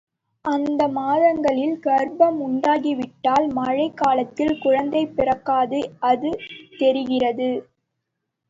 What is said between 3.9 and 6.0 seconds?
காலத்தில் குழந்தை பிறக்காது,